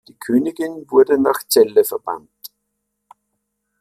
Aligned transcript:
Die 0.07 0.15
Königin 0.17 0.89
wurde 0.89 1.21
nach 1.21 1.43
Celle 1.47 1.83
verbannt. 1.83 2.31